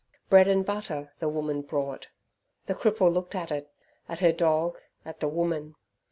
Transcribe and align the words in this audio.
Bread 0.31 0.47
and 0.47 0.65
butter 0.65 1.13
the 1.19 1.29
woman 1.29 1.61
brought. 1.61 2.07
The 2.65 2.73
cripple 2.73 3.13
looked 3.13 3.35
at 3.35 3.51
it, 3.51 3.69
at 4.09 4.17
her 4.19 4.31
dog, 4.31 4.79
at 5.05 5.19
the 5.19 5.29
woman. 5.29 5.75